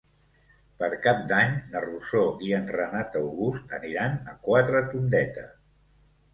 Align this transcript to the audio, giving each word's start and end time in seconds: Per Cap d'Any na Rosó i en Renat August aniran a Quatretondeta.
Per 0.79 0.87
Cap 1.03 1.19
d'Any 1.31 1.53
na 1.73 1.83
Rosó 1.83 2.23
i 2.49 2.49
en 2.61 2.67
Renat 2.79 3.19
August 3.21 3.79
aniran 3.81 4.19
a 4.35 4.37
Quatretondeta. 4.51 5.49